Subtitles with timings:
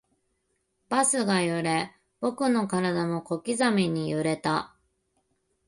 [0.89, 1.91] バスが揺れ、
[2.21, 4.75] 僕の体も小刻みに揺れた